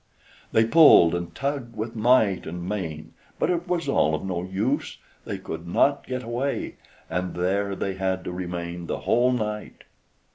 [0.51, 4.97] They pulled and tugged with might and main, but it was all of no use;
[5.25, 6.77] they could not get away,
[7.07, 9.83] and there they had to remain the whole night.